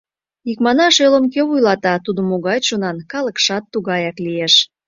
Икманаш, 0.51 0.95
элым 1.05 1.25
кӧ 1.33 1.41
вуйлата, 1.47 1.93
тудо 2.05 2.21
могай 2.29 2.59
чонан— 2.67 2.97
калыкшат 3.11 3.63
тугаяк 3.71 4.17
лиеш... 4.25 4.53